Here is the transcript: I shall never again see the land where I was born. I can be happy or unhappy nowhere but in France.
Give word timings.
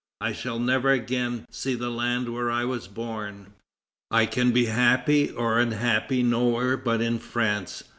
I 0.19 0.33
shall 0.33 0.57
never 0.57 0.89
again 0.89 1.45
see 1.51 1.75
the 1.75 1.91
land 1.91 2.27
where 2.29 2.49
I 2.49 2.65
was 2.65 2.87
born. 2.87 3.53
I 4.09 4.25
can 4.25 4.49
be 4.51 4.65
happy 4.65 5.29
or 5.29 5.59
unhappy 5.59 6.23
nowhere 6.23 6.75
but 6.75 7.01
in 7.01 7.19
France. 7.19 7.83